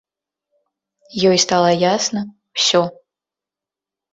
Ёй 1.31 1.37
стала 1.45 1.69
ясна 1.93 2.21
ўсё. 2.57 2.81